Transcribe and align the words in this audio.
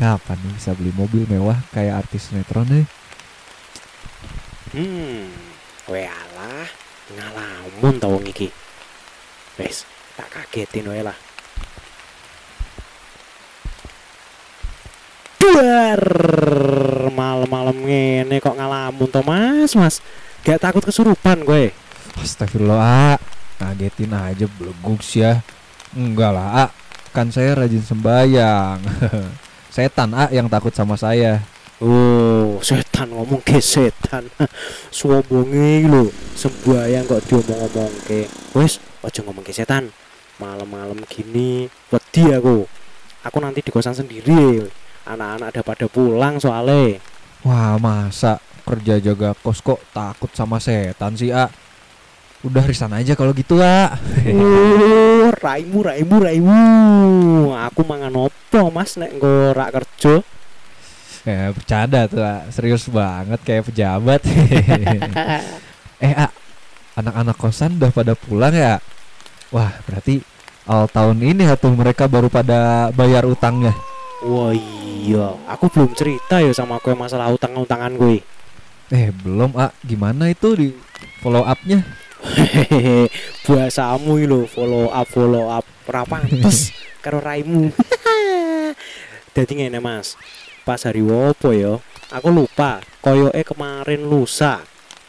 kapan 0.00 0.40
nih 0.40 0.52
bisa 0.56 0.72
beli 0.72 0.92
mobil 0.96 1.28
mewah 1.28 1.60
kayak 1.76 2.08
artis 2.08 2.32
sinetron 2.32 2.64
deh? 2.64 2.86
Hmm, 4.72 5.28
we 5.92 6.08
alah 6.08 6.64
ngalamun 7.12 8.00
tau 8.00 8.16
wong 8.16 8.24
iki. 8.24 8.48
Wes, 9.60 9.84
tak 10.16 10.32
kagetin 10.32 10.88
wae 10.88 11.04
lah. 11.04 11.18
Duar, 15.36 16.00
malam-malam 17.12 17.76
ngene 17.84 18.40
kok 18.40 18.56
ngalamun 18.56 19.08
to 19.12 19.20
Mas, 19.20 19.76
Mas. 19.76 20.00
Gak 20.40 20.64
takut 20.64 20.80
kesurupan 20.80 21.44
gue. 21.44 21.76
Astagfirullah, 22.16 22.80
A. 22.80 23.20
ngagetin 23.60 24.16
aja 24.16 24.48
beleguk 24.48 25.04
sih 25.04 25.28
ya. 25.28 25.44
Enggak 25.92 26.32
lah, 26.32 26.48
A. 26.64 26.66
Kan 27.12 27.28
saya 27.28 27.52
rajin 27.52 27.84
sembayang. 27.84 28.80
Setan 29.70 30.10
A 30.18 30.26
yang 30.34 30.50
takut 30.50 30.74
sama 30.74 30.98
saya. 30.98 31.38
Oh, 31.80 32.58
setan 32.60 33.08
ngomong 33.14 33.40
ke 33.40 33.62
setan. 33.62 34.26
Sombonge 34.92 35.80
iki 35.80 35.88
lho, 35.88 36.10
sembayang 36.36 37.06
kok 37.06 37.22
diomong-omong 37.30 37.94
ke. 38.04 38.26
Wes, 38.52 38.82
aja 39.00 39.22
ngomong 39.22 39.46
ke 39.46 39.54
setan. 39.54 39.88
Malam-malam 40.42 40.98
gini 41.06 41.70
wedi 41.88 42.34
aku. 42.34 42.66
Aku 43.22 43.38
nanti 43.38 43.62
di 43.62 43.70
kosan 43.70 43.94
sendiri. 43.94 44.66
Anak-anak 45.06 45.54
ada 45.54 45.62
pada 45.64 45.86
pulang 45.86 46.36
soalnya. 46.36 46.98
Wah, 47.46 47.78
masa 47.80 48.42
kerja 48.66 49.00
jaga 49.00 49.32
kos 49.38 49.64
kok 49.64 49.80
takut 49.94 50.28
sama 50.34 50.60
setan 50.60 51.16
sih, 51.16 51.30
A? 51.30 51.48
Udah 52.40 52.64
risan 52.64 52.88
aja 52.96 53.12
kalau 53.12 53.36
gitu, 53.36 53.60
A. 53.60 54.00
Oh, 54.32 55.28
raimu 55.28 55.84
raimu 55.84 56.16
raimu. 56.24 56.62
Aku 57.68 57.84
mangan 57.84 58.16
opo, 58.16 58.72
Mas 58.72 58.96
nek 58.96 59.12
nggo 59.12 59.52
rak 59.52 59.76
kerja. 59.76 60.24
Ya, 61.28 61.52
bercanda 61.52 62.08
tuh, 62.08 62.24
A. 62.24 62.48
Serius 62.48 62.88
banget 62.88 63.44
kayak 63.44 63.68
pejabat. 63.68 64.24
eh, 66.04 66.14
A. 66.16 66.32
Anak-anak 66.96 67.36
kosan 67.36 67.76
udah 67.76 67.92
pada 67.92 68.16
pulang 68.16 68.56
ya? 68.56 68.80
Wah, 69.52 69.76
berarti 69.84 70.24
awal 70.64 70.88
tahun 70.88 71.20
ini 71.20 71.44
ya 71.44 71.60
tuh 71.60 71.76
mereka 71.76 72.08
baru 72.08 72.32
pada 72.32 72.88
bayar 72.96 73.28
utangnya. 73.28 73.76
Wah 74.24 74.56
iya, 74.56 75.36
aku 75.44 75.68
belum 75.68 75.92
cerita 75.92 76.40
ya 76.40 76.56
sama 76.56 76.80
aku 76.80 76.96
masalah 76.96 77.28
utang-utangan 77.36 78.00
gue. 78.00 78.24
Eh, 78.88 79.12
belum, 79.12 79.60
A. 79.60 79.76
Gimana 79.84 80.32
itu 80.32 80.56
di 80.56 80.72
follow 81.20 81.44
up-nya? 81.44 81.84
Iki 83.50 84.26
lho, 84.28 84.44
follow 84.44 84.92
up 84.92 85.08
follow 85.08 85.48
up 85.48 85.64
ora 85.88 86.04
pantes 86.04 86.70
karo 87.04 87.18
raimu. 87.18 87.72
Dadi 89.34 89.52
ngene 89.56 89.80
Mas. 89.80 90.14
Pas 90.62 90.84
hari 90.84 91.00
wopo 91.00 91.50
ya? 91.56 91.80
Aku 92.12 92.28
lupa. 92.28 92.84
Koyoke 93.00 93.42
kemarin 93.42 94.04
lusa. 94.04 94.60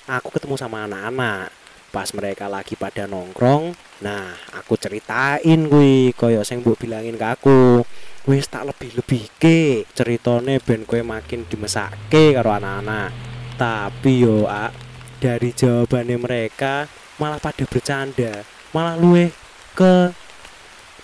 Aku 0.07 0.31
ketemu 0.31 0.55
sama 0.55 0.87
anak-anak. 0.87 1.51
Pas 1.91 2.07
mereka 2.15 2.47
lagi 2.47 2.79
pada 2.79 3.03
nongkrong, 3.03 3.75
nah 3.99 4.31
aku 4.55 4.79
ceritain 4.79 5.67
kuwi 5.67 6.15
koyo 6.15 6.39
sing 6.39 6.63
mbok 6.63 6.79
bilangin 6.79 7.19
ke 7.19 7.27
aku. 7.27 7.83
Wis 8.31 8.47
tak 8.47 8.63
lebih-lebih 8.71 9.27
ke 9.35 9.83
ceritane 9.91 10.63
ben 10.63 10.87
kowe 10.87 11.03
makin 11.03 11.43
dimesake 11.51 12.31
karo 12.31 12.55
anak-anak. 12.55 13.11
Tapi 13.59 14.23
yo, 14.23 14.47
A, 14.47 14.71
dari 15.19 15.51
jawabannya 15.51 16.15
mereka 16.15 16.87
malah 17.21 17.37
pada 17.37 17.61
bercanda 17.69 18.41
malah 18.73 18.97
luwe 18.97 19.29
ke 19.77 20.09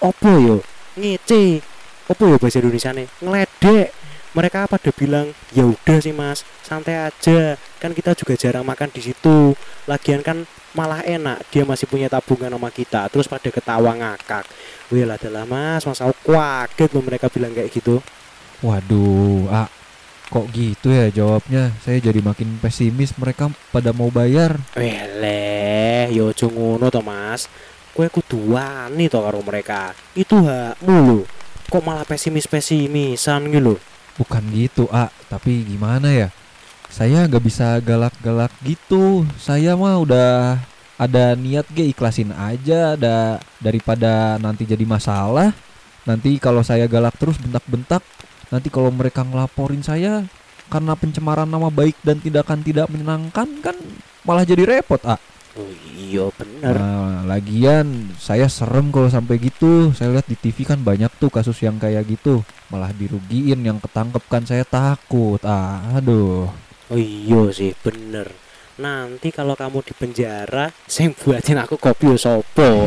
opo 0.01 0.31
yo? 0.41 0.57
Ngece. 0.97 1.61
Opo 2.09 2.25
yo 2.25 2.41
bahasa 2.41 2.57
Indonesia 2.57 2.91
nih 2.95 3.07
ngeledek. 3.21 3.89
Mereka 4.35 4.69
pada 4.69 4.91
bilang 4.93 5.33
ya 5.49 5.65
udah 5.65 5.97
sih 5.97 6.13
mas 6.13 6.41
santai 6.65 6.97
aja. 6.97 7.57
Kan 7.77 7.93
kita 7.93 8.13
juga 8.17 8.33
jarang 8.33 8.65
makan 8.65 8.89
di 8.89 9.01
situ. 9.01 9.53
Lagian 9.85 10.25
kan 10.25 10.45
malah 10.75 11.01
enak 11.01 11.41
dia 11.49 11.65
masih 11.65 11.89
punya 11.89 12.05
tabungan 12.05 12.53
sama 12.53 12.69
kita 12.69 13.09
terus 13.09 13.25
pada 13.25 13.49
ketawa 13.49 13.97
ngakak. 13.97 14.45
Wih 14.93 15.05
lah 15.05 15.17
adalah 15.17 15.45
mas 15.45 15.85
mas 15.85 15.99
aku 16.01 16.33
kaget 16.33 16.89
loh 16.93 17.03
mereka 17.05 17.29
bilang 17.33 17.53
kayak 17.53 17.69
gitu. 17.73 18.01
Waduh, 18.61 19.49
A. 19.53 19.69
Kok 20.27 20.51
gitu 20.51 20.91
ya 20.91 21.07
jawabnya? 21.07 21.71
Saya 21.79 22.03
jadi 22.03 22.19
makin 22.19 22.59
pesimis 22.59 23.15
mereka 23.15 23.47
pada 23.71 23.95
mau 23.95 24.11
bayar. 24.11 24.59
Weleh, 26.07 26.23
yo 26.23 26.31
aja 26.31 26.47
ngono 26.47 26.87
to, 26.87 27.03
Mas. 27.03 27.51
Kowe 27.91 28.07
kudu 28.07 28.55
wani 28.55 29.11
to 29.11 29.19
karo 29.19 29.43
mereka. 29.43 29.91
Itu 30.15 30.39
hakmu 30.39 30.95
lho. 31.03 31.19
Kok 31.67 31.83
malah 31.83 32.07
pesimis-pesimisan 32.07 33.51
gitu 33.51 33.59
lho. 33.59 33.75
Bukan 34.15 34.43
gitu, 34.55 34.87
A. 34.87 35.11
Tapi 35.27 35.67
gimana 35.67 36.07
ya? 36.07 36.29
Saya 36.87 37.27
nggak 37.27 37.43
bisa 37.43 37.75
galak-galak 37.83 38.55
gitu. 38.63 39.27
Saya 39.35 39.75
mah 39.75 39.99
udah 39.99 40.63
ada 40.95 41.35
niat 41.35 41.67
ge 41.75 41.91
ikhlasin 41.91 42.31
aja 42.31 42.95
ada 42.95 43.43
daripada 43.59 44.39
nanti 44.39 44.63
jadi 44.63 44.87
masalah. 44.87 45.51
Nanti 46.07 46.39
kalau 46.39 46.63
saya 46.63 46.87
galak 46.87 47.19
terus 47.19 47.35
bentak-bentak, 47.35 47.99
nanti 48.47 48.71
kalau 48.71 48.87
mereka 48.95 49.27
ngelaporin 49.27 49.83
saya 49.83 50.23
karena 50.71 50.95
pencemaran 50.95 51.51
nama 51.51 51.67
baik 51.67 51.99
dan 51.99 52.23
tindakan 52.23 52.63
tidak 52.63 52.87
menyenangkan 52.87 53.47
kan 53.59 53.75
malah 54.23 54.47
jadi 54.47 54.63
repot, 54.63 55.03
A. 55.03 55.19
Oh 55.57 55.73
iya 55.97 56.29
bener. 56.37 56.75
Nah, 56.77 57.25
lagian 57.25 58.13
saya 58.21 58.45
serem 58.45 58.93
kalau 58.93 59.09
sampai 59.09 59.41
gitu. 59.41 59.89
Saya 59.97 60.13
lihat 60.13 60.29
di 60.29 60.37
TV 60.37 60.69
kan 60.69 60.77
banyak 60.85 61.09
tuh 61.17 61.33
kasus 61.33 61.57
yang 61.65 61.81
kayak 61.81 62.05
gitu. 62.05 62.45
Malah 62.69 62.93
dirugiin 62.93 63.65
yang 63.65 63.81
ketangkep 63.81 64.23
kan 64.29 64.45
saya 64.45 64.61
takut. 64.61 65.41
Ah, 65.41 65.97
aduh. 65.97 66.45
Oh 66.93 66.99
iya 66.99 67.49
sih 67.49 67.73
bener. 67.81 68.29
Nanti 68.77 69.33
kalau 69.33 69.57
kamu 69.57 69.81
di 69.81 69.93
penjara, 69.97 70.69
sing 70.85 71.17
buatin 71.17 71.65
aku 71.65 71.81
kopi 71.81 72.13
sopo. 72.13 72.85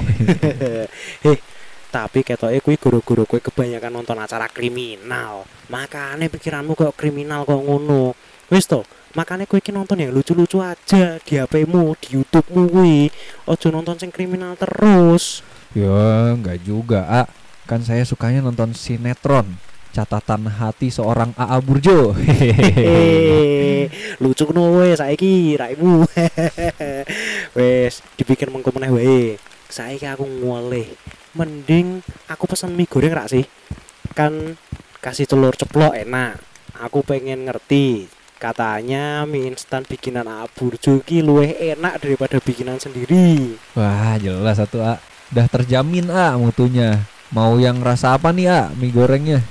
Heh, 1.27 1.39
tapi 1.95 2.23
ketoke 2.23 2.63
kuwi 2.63 2.79
guru-guru 2.79 3.27
kuwi 3.27 3.43
kebanyakan 3.43 3.99
nonton 3.99 4.23
acara 4.23 4.47
kriminal. 4.47 5.43
Makanya 5.75 6.31
pikiranmu 6.31 6.79
kok 6.79 6.95
kriminal 6.95 7.43
kok 7.43 7.59
ngono. 7.59 8.15
Wis 8.47 8.71
makanya 9.15 9.47
kuwi 9.47 9.59
iki 9.59 9.75
nonton 9.75 9.99
yang 9.99 10.15
lucu-lucu 10.15 10.63
aja 10.63 11.19
di 11.23 11.33
HP-mu, 11.39 11.99
di 11.99 12.19
YouTube-mu 12.19 12.63
kuwi. 12.71 13.11
Ojo 13.51 13.67
nonton 13.75 13.99
sing 13.99 14.11
kriminal 14.15 14.55
terus. 14.55 15.43
Ya, 15.75 16.35
nggak 16.35 16.67
juga, 16.67 17.07
A. 17.07 17.23
Kan 17.67 17.87
saya 17.87 18.03
sukanya 18.03 18.43
nonton 18.43 18.75
sinetron. 18.75 19.47
Catatan 19.91 20.47
hati 20.47 20.91
seorang 20.91 21.35
AA 21.35 21.59
Burjo. 21.59 22.15
Hehehe. 22.15 23.91
lucu 24.23 24.47
ngono 24.47 24.79
wes 24.79 25.03
saiki 25.03 25.59
raimu. 25.59 26.07
wes 27.59 28.03
dibikin 28.15 28.55
mengko 28.55 28.71
meneh 28.71 28.91
wae. 28.91 29.23
Saiki 29.67 30.07
aku 30.07 30.27
ngoleh. 30.27 30.87
Mending 31.35 32.07
aku 32.31 32.47
pesen 32.47 32.75
mie 32.79 32.87
goreng 32.87 33.15
rak 33.15 33.31
sih. 33.35 33.47
Kan 34.15 34.55
kasih 35.03 35.27
telur 35.27 35.59
ceplok 35.59 35.99
enak. 35.99 36.39
Aku 36.79 37.03
pengen 37.03 37.51
ngerti. 37.51 38.20
Katanya 38.41 39.29
mie 39.29 39.53
instan 39.53 39.85
bikinan 39.85 40.25
AA 40.25 40.49
Burjo 40.49 41.05
ki 41.05 41.21
luwih 41.21 41.61
enak 41.61 42.01
daripada 42.01 42.41
bikinan 42.41 42.81
sendiri. 42.81 43.53
Wah, 43.77 44.17
jelas 44.17 44.57
satu 44.57 44.81
A. 44.81 44.97
Udah 45.29 45.45
terjamin 45.45 46.09
A 46.09 46.41
mutunya. 46.41 47.05
Mau 47.37 47.61
yang 47.61 47.85
rasa 47.85 48.17
apa 48.17 48.33
nih 48.33 48.49
A 48.49 48.73
mie 48.73 48.97
gorengnya? 48.97 49.45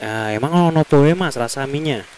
Ah, 0.00 0.32
emang 0.32 0.72
ono 0.72 0.80
poe 0.80 1.12
Mas 1.12 1.36
rasa 1.36 1.68
mie-nya? 1.68 2.08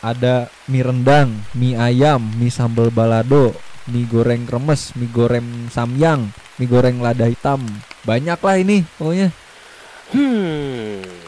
Ada 0.00 0.48
mie 0.64 0.80
rendang, 0.80 1.44
mie 1.52 1.76
ayam, 1.76 2.24
mie 2.40 2.48
sambal 2.48 2.88
balado, 2.88 3.52
mie 3.84 4.08
goreng 4.08 4.48
kremes, 4.48 4.96
mie 4.96 5.12
goreng 5.12 5.68
samyang, 5.68 6.32
mie 6.56 6.72
goreng 6.72 7.04
lada 7.04 7.28
hitam. 7.28 7.60
Banyak 8.08 8.40
lah 8.40 8.56
ini 8.56 8.80
pokoknya. 8.96 9.28
Hmm. 10.16 11.19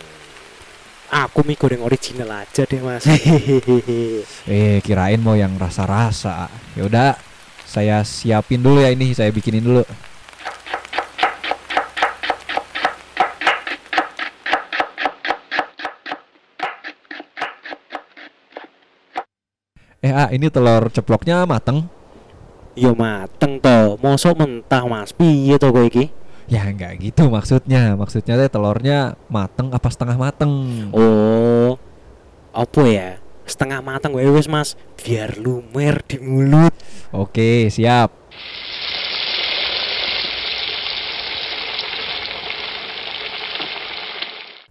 Aku 1.13 1.45
mie 1.45 1.61
goreng 1.61 1.85
original 1.85 2.41
aja 2.41 2.65
deh, 2.65 2.81
Mas. 2.81 3.05
Eh, 4.49 4.81
kirain 4.81 5.21
mau 5.21 5.37
yang 5.37 5.61
rasa-rasa. 5.61 6.49
Ya 6.73 6.89
udah, 6.89 7.21
saya 7.69 8.01
siapin 8.01 8.65
dulu 8.65 8.81
ya 8.81 8.89
ini, 8.89 9.13
saya 9.13 9.29
bikinin 9.29 9.61
dulu. 9.61 9.85
Eh, 20.01 20.11
ah, 20.17 20.33
ini 20.33 20.49
telur 20.49 20.89
ceploknya 20.89 21.45
mateng. 21.45 21.93
Yo 22.73 22.97
mateng 22.97 23.61
to, 23.61 24.01
mosok 24.01 24.41
mentah 24.41 24.89
Mas. 24.89 25.13
Piye 25.13 25.61
to 25.61 25.69
kowe 25.69 25.85
iki? 25.85 26.22
Ya 26.51 26.67
nggak 26.67 26.99
gitu 27.03 27.31
maksudnya. 27.31 27.95
Maksudnya 27.95 28.35
teh 28.39 28.51
telurnya 28.51 29.15
mateng 29.31 29.71
apa 29.71 29.89
setengah 29.91 30.17
mateng. 30.19 30.53
Oh. 30.91 31.79
Apa 32.53 32.83
ya? 32.89 33.11
Setengah 33.47 33.83
mateng 33.83 34.15
wae 34.15 34.27
Mas. 34.47 34.79
Biar 35.01 35.39
lumer 35.39 36.03
di 36.07 36.19
mulut. 36.23 36.75
Oke, 37.13 37.69
siap. 37.69 38.23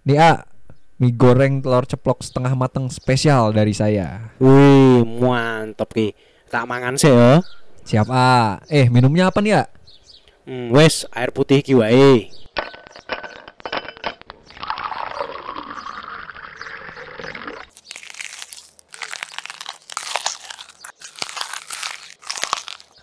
Nih, 0.01 0.17
A, 0.17 0.49
mie 0.97 1.13
goreng 1.13 1.61
telur 1.61 1.85
ceplok 1.85 2.25
setengah 2.25 2.57
mateng 2.57 2.89
spesial 2.89 3.53
dari 3.53 3.69
saya. 3.69 4.33
Wih, 4.41 5.05
mantep 5.05 5.93
ki. 5.93 6.17
Tak 6.49 6.65
mangan 6.65 6.97
sih 6.97 7.13
ya. 7.13 7.37
Siap, 7.85 8.09
A. 8.09 8.65
Eh, 8.65 8.89
minumnya 8.89 9.29
apa 9.29 9.45
nih, 9.45 9.61
A? 9.61 9.69
Hmm, 10.41 10.73
wes 10.73 11.05
air 11.13 11.29
putih 11.29 11.61
ki 11.61 11.77
wae. 11.77 12.33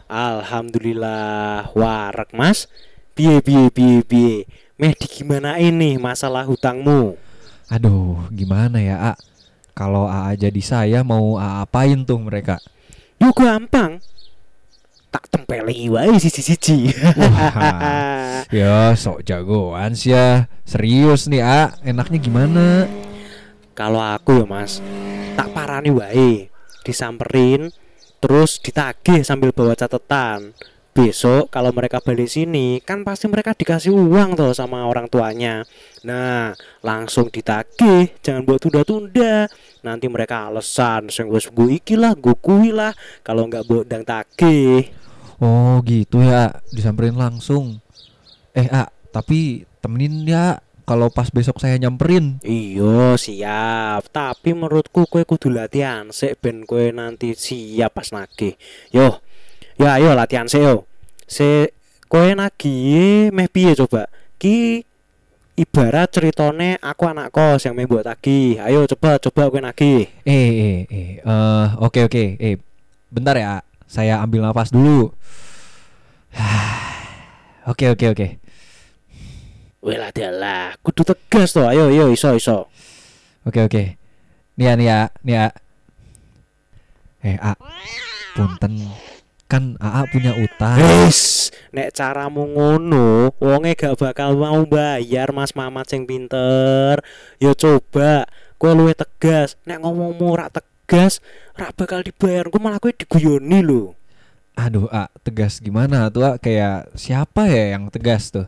Alhamdulillah 0.09 1.69
warak 1.77 2.33
mas 2.33 2.65
Piye 3.13 3.45
piye 3.45 3.69
piye 3.69 4.01
piye 4.01 4.49
Meh 4.81 4.97
di 4.97 5.05
gimana 5.05 5.61
ini 5.61 6.01
masalah 6.01 6.49
hutangmu 6.49 7.13
Aduh, 7.69 8.17
gimana 8.33 8.81
ya 8.81 9.13
A? 9.13 9.15
Kalau 9.77 10.09
AA 10.09 10.49
jadi 10.49 10.63
saya 10.65 11.05
mau 11.05 11.37
AA 11.37 11.61
apain 11.61 12.01
tuh 12.09 12.17
mereka? 12.17 12.57
Yo 13.21 13.37
gampang 13.37 14.01
Tak 15.09 15.25
tempeli 15.33 15.89
wae 15.89 16.17
siji-siji. 16.21 16.93
Ya 18.49 18.97
sok 18.97 19.29
jagoan 19.29 19.93
sih 19.93 20.17
ya. 20.17 20.49
Serius 20.65 21.29
nih 21.29 21.45
A, 21.45 21.77
enaknya 21.85 22.17
gimana? 22.17 22.89
Kalau 23.77 24.01
aku 24.01 24.41
ya 24.41 24.47
mas 24.49 24.81
Tak 25.37 25.53
parani 25.53 25.93
wae. 25.93 26.49
Disamperin 26.81 27.69
Terus 28.19 28.57
ditagih 28.59 29.21
sambil 29.21 29.53
bawa 29.53 29.77
catatan. 29.77 30.57
Besok 30.97 31.53
kalau 31.53 31.77
mereka 31.77 32.01
balik 32.01 32.33
sini 32.33 32.81
Kan 32.81 33.05
pasti 33.05 33.29
mereka 33.29 33.53
dikasih 33.53 33.93
uang 33.93 34.33
tuh 34.33 34.57
sama 34.57 34.89
orang 34.89 35.13
tuanya. 35.13 35.69
Nah 36.09 36.57
langsung 36.81 37.29
ditagih 37.29 38.17
Jangan 38.25 38.49
buat 38.49 38.65
tunda-tunda 38.65 39.45
Nanti 39.83 40.11
mereka 40.11 40.51
alasan 40.51 41.13
Sing 41.13 41.31
wis 41.31 41.47
gue 41.51 41.79
iki 41.79 41.95
lah 41.95 42.17
gue 42.19 42.35
kui 42.39 42.75
lah 42.75 42.93
Kalau 43.23 43.47
nggak 43.47 43.65
buat 43.67 43.85
dang 43.87 44.03
tagih. 44.03 44.91
Oh 45.39 45.79
gitu 45.87 46.19
ya, 46.19 46.51
disamperin 46.75 47.15
langsung. 47.15 47.79
Eh 48.59 48.67
A, 48.75 48.91
tapi 49.15 49.63
temenin 49.79 50.27
ya 50.27 50.59
kalau 50.89 51.13
pas 51.13 51.29
besok 51.29 51.61
saya 51.61 51.79
nyamperin. 51.79 52.41
Iya 52.43 53.15
siap. 53.15 54.09
Tapi 54.11 54.57
menurutku 54.57 55.05
kue 55.07 55.23
kudu 55.29 55.53
latihan 55.53 56.09
Sik 56.09 56.41
ben 56.41 56.65
kue 56.65 56.91
nanti 56.97 57.37
siap 57.37 57.93
pas 57.95 58.09
nagih. 58.11 58.57
Yo 58.91 59.21
Ya 59.79 60.01
ayo 60.01 60.17
latihan 60.17 60.51
sik 60.51 60.65
yo. 60.65 60.91
Se 61.29 61.77
kue 62.09 62.35
nagih 62.35 63.31
meh 63.31 63.47
piye 63.47 63.77
coba? 63.77 64.09
Ki 64.41 64.88
ibarat 65.59 66.15
ceritone 66.15 66.79
aku 66.79 67.11
anak 67.11 67.35
kos 67.35 67.67
yang 67.67 67.75
meh 67.75 67.91
buat 67.91 68.07
tagih 68.07 68.63
Ayo 68.63 68.87
coba 68.87 69.19
coba 69.19 69.51
kue 69.51 69.61
nagih 69.61 70.07
Eh 70.23 70.49
eh 70.55 70.79
eh, 70.87 71.11
eh, 71.19 71.67
oke 71.83 72.07
oke. 72.07 72.25
Eh, 72.39 72.63
bentar 73.11 73.35
ya, 73.35 73.67
saya 73.91 74.23
ambil 74.23 74.47
nafas 74.47 74.71
dulu. 74.71 75.11
Oke 77.69 77.85
oke 77.93 78.07
oke. 78.17 78.29
Weh 79.85 79.99
latihan 80.01 80.33
lah 80.33 80.73
Kudu 80.81 81.05
tegas 81.05 81.53
tuh 81.53 81.69
Ayo 81.69 81.93
ayo 81.93 82.09
iso 82.09 82.33
iso 82.33 82.73
Oke 83.45 83.61
oke. 83.61 84.01
Ya, 84.57 84.73
nih 84.73 85.09
ya. 85.25 85.53
Eh 87.21 87.37
A, 87.45 87.53
punten 88.33 88.89
kan 89.49 89.81
AA 89.81 90.05
punya 90.13 90.33
utang. 90.37 90.77
Wis, 90.77 91.49
nek 91.73 91.97
caramu 91.97 92.45
ngono, 92.53 93.33
wonge 93.41 93.73
gak 93.73 93.97
bakal 93.97 94.37
mau 94.37 94.61
bayar 94.69 95.33
Mas 95.33 95.57
Mamat 95.57 95.89
sing 95.89 96.05
pinter. 96.05 97.01
Ya 97.41 97.57
coba, 97.57 98.29
kowe 98.61 98.77
luwih 98.77 98.93
tegas. 98.93 99.57
Nek 99.65 99.81
ngomongmu 99.81 100.29
ora 100.29 100.53
tegas, 100.53 101.25
ora 101.57 101.73
bakal 101.73 102.05
dibayar. 102.05 102.53
Kowe 102.53 102.61
malah 102.61 102.77
kowe 102.77 102.93
diguyoni 102.93 103.65
lho. 103.65 103.97
Aduh 104.53 104.85
A, 104.93 105.09
tegas 105.25 105.65
gimana 105.65 106.13
tuh 106.13 106.29
A? 106.29 106.37
Kayak 106.37 106.93
siapa 106.93 107.49
ya 107.49 107.73
yang 107.73 107.89
tegas 107.89 108.29
tuh? 108.29 108.45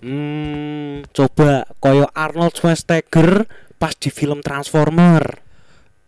Hmm, 0.00 1.04
coba 1.12 1.68
koyo 1.84 2.08
Arnold 2.16 2.56
Schwarzenegger 2.56 3.44
pas 3.76 3.92
di 3.92 4.08
film 4.08 4.40
Transformer. 4.40 5.44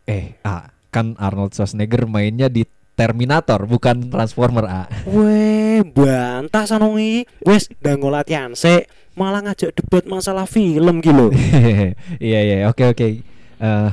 Eh 0.08 0.40
A, 0.40 0.73
kan 0.88 1.20
Arnold 1.20 1.52
Schwarzenegger 1.52 2.08
mainnya 2.08 2.49
di 2.49 2.64
Terminator 3.02 3.66
bukan 3.66 4.14
Transformer 4.14 4.66
A. 4.70 4.82
Weh, 5.10 5.82
bantah 5.82 6.70
sanongi. 6.70 7.26
Wes, 7.43 7.66
ndang 7.82 7.99
latihan 8.06 8.54
sik, 8.54 8.87
malah 9.19 9.43
ngajak 9.43 9.75
debat 9.75 10.06
masalah 10.06 10.46
film 10.46 11.02
gitu. 11.02 11.34
Iya 12.22 12.40
iya 12.46 12.56
oke 12.70 12.94
oke. 12.94 13.26
Eh 13.58 13.90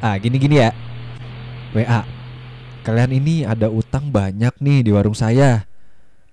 ah 0.00 0.14
gini 0.16 0.40
gini 0.40 0.64
ya. 0.64 0.72
WA. 1.76 2.08
Kalian 2.88 3.12
ini 3.12 3.44
ada 3.44 3.68
utang 3.68 4.08
banyak 4.08 4.56
nih 4.64 4.80
di 4.80 4.90
warung 4.96 5.14
saya. 5.14 5.68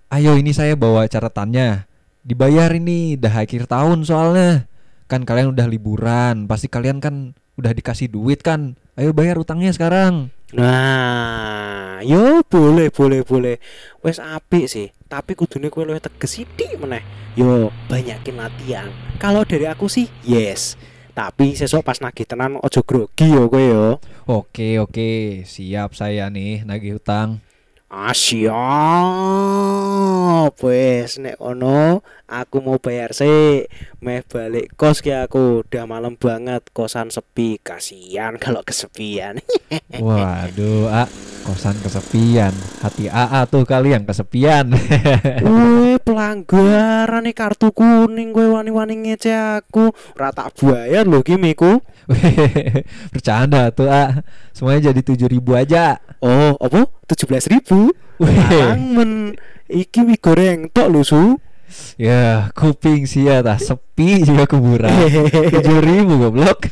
Ayo 0.08 0.40
ini 0.40 0.56
saya 0.56 0.80
bawa 0.80 1.04
catatannya. 1.04 1.84
Dibayar 2.24 2.72
ini 2.72 3.20
dah 3.20 3.44
akhir 3.44 3.68
tahun 3.68 4.08
soalnya. 4.08 4.72
Kan 5.12 5.28
kalian 5.28 5.52
udah 5.52 5.68
liburan, 5.68 6.48
pasti 6.48 6.72
kalian 6.72 7.04
kan 7.04 7.36
udah 7.60 7.76
dikasih 7.76 8.08
duit 8.08 8.40
kan. 8.40 8.80
Ayo 8.96 9.12
bayar 9.12 9.36
utangnya 9.36 9.76
sekarang. 9.76 10.32
Nah, 10.50 11.49
boleh 12.50 12.90
boleh 12.90 13.22
boleh. 13.22 13.62
Wes 14.02 14.18
apik 14.18 14.66
sih, 14.66 14.90
tapi 15.06 15.38
kudune 15.38 15.70
kowe 15.70 15.86
luwih 15.86 16.02
teges 16.02 16.42
sithik 16.42 16.82
meneh. 16.82 17.06
Yo 17.38 17.70
banyakin 17.86 18.42
latihan. 18.42 18.90
Kalau 19.22 19.46
dari 19.46 19.70
aku 19.70 19.86
sih 19.86 20.10
yes. 20.26 20.74
Tapi 21.14 21.54
sesuk 21.54 21.86
pas 21.86 22.02
nagih 22.02 22.26
tenan 22.26 22.58
ojo 22.58 22.82
grogi 22.82 23.30
yo 23.30 23.46
kowe 23.46 23.62
yo. 23.62 24.02
Oke 24.26 24.82
oke, 24.82 25.46
siap 25.46 25.94
saya 25.94 26.26
nih 26.34 26.66
nagih 26.66 26.98
utang. 26.98 27.38
Ah 27.90 28.18
siap. 28.18 28.54
Wes 30.66 31.22
nek 31.22 31.38
ono 31.38 32.02
aku 32.44 32.64
mau 32.64 32.80
bayar 32.80 33.12
sih. 33.12 33.68
Meh 34.00 34.24
balik 34.24 34.76
kos 34.80 35.04
ki 35.04 35.12
aku. 35.12 35.68
Udah 35.68 35.84
malam 35.84 36.16
banget 36.16 36.64
kosan 36.72 37.12
sepi. 37.12 37.60
Kasihan 37.60 38.40
kalau 38.40 38.64
kesepian. 38.64 39.44
Waduh, 40.06 40.88
A, 40.88 41.04
kosan 41.44 41.76
kesepian. 41.84 42.56
Hati 42.80 43.12
AA 43.12 43.44
tuh 43.52 43.68
kali 43.68 43.92
yang 43.92 44.08
kesepian. 44.08 44.72
Wih, 45.46 46.00
pelanggaran 46.02 47.28
nih 47.28 47.36
kartu 47.36 47.76
kuning 47.76 48.32
gue 48.32 48.48
wani-wani 48.48 48.96
ngece 49.04 49.36
aku. 49.36 49.92
Rata 50.16 50.48
bayar 50.56 51.04
lho 51.04 51.20
gimiku. 51.26 51.84
Bercanda 53.14 53.70
tuh, 53.76 53.92
A. 53.92 54.24
Semuanya 54.56 54.90
jadi 54.90 55.02
7000 55.04 55.62
aja. 55.62 56.00
Oh, 56.24 56.56
apa? 56.58 56.88
17.000 57.06 57.54
ribu. 57.54 57.94
Wih. 58.20 58.76
men. 58.96 59.36
Iki 59.70 60.02
mie 60.02 60.18
goreng 60.18 60.74
tok 60.74 60.90
lho 60.90 61.02
su. 61.06 61.38
Ya, 62.00 62.50
kuping 62.56 63.06
sih 63.06 63.30
ya 63.30 63.44
tah 63.46 63.60
sepi 63.60 64.26
juga 64.26 64.50
kuburan. 64.50 64.90
7000 64.90 66.06
goblok. 66.06 66.70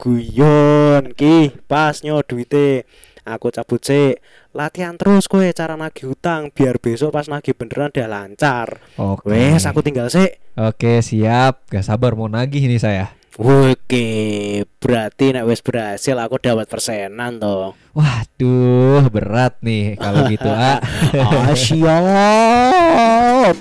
Guyon 0.00 1.12
ki, 1.12 1.58
pas 1.68 2.00
nyo 2.02 2.22
duite. 2.24 2.88
Aku 3.28 3.52
cabut 3.52 3.84
sih. 3.84 4.16
Latihan 4.56 4.96
terus 4.96 5.28
kowe 5.28 5.44
cara 5.52 5.76
nagih 5.76 6.08
hutang 6.08 6.48
biar 6.48 6.80
besok 6.80 7.12
pas 7.12 7.28
nagih 7.28 7.52
beneran 7.52 7.92
udah 7.92 8.08
lancar. 8.08 8.80
Oke. 8.96 9.28
Wes, 9.28 9.68
aku 9.68 9.84
tinggal 9.84 10.08
sih. 10.08 10.32
Oke, 10.56 11.04
siap. 11.04 11.68
Gak 11.68 11.84
sabar 11.84 12.16
mau 12.16 12.32
nagih 12.32 12.64
nih 12.64 12.80
saya. 12.80 13.17
Oke, 13.38 14.66
berarti 14.82 15.30
nek 15.30 15.46
wis 15.46 15.62
berhasil 15.62 16.18
aku 16.18 16.42
dapat 16.42 16.66
persenan 16.66 17.38
toh. 17.38 17.70
Waduh, 17.94 19.06
berat 19.14 19.62
nih 19.62 19.94
kalau 19.94 20.26
gitu, 20.26 20.50
A. 20.50 20.82
Ah, 21.22 21.54
siap. 21.54 23.54